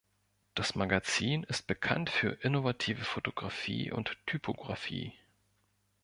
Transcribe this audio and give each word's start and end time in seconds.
Das 0.55 0.73
Magazin 0.73 1.43
ist 1.43 1.67
bekannt 1.67 2.09
für 2.09 2.29
innovative 2.43 3.03
Fotografie 3.05 3.91
und 3.91 4.17
Typographie. 4.25 5.13